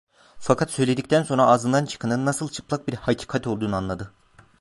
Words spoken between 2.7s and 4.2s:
bir hakikat olduğunu anladı.